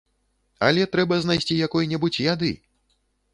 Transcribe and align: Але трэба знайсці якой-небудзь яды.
Але 0.67 0.87
трэба 0.95 1.19
знайсці 1.25 1.59
якой-небудзь 1.67 2.23
яды. 2.33 2.51